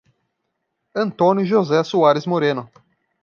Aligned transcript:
Antônio 0.95 1.45
José 1.45 1.83
Soares 1.83 2.25
Moreno 2.25 2.67